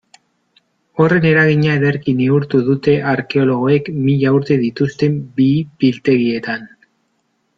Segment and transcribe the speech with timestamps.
[1.03, 6.67] Horren eragina ederki neurtu dute arkeologoek mila urte dituzten bihi-biltegietan.